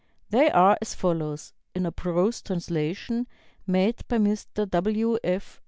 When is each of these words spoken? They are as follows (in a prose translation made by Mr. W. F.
They 0.31 0.49
are 0.49 0.79
as 0.81 0.95
follows 0.95 1.53
(in 1.75 1.85
a 1.85 1.91
prose 1.91 2.41
translation 2.41 3.27
made 3.67 4.01
by 4.07 4.17
Mr. 4.17 4.67
W. 4.67 5.19
F. 5.23 5.59